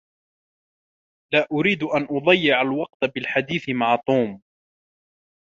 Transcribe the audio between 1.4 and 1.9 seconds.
أريد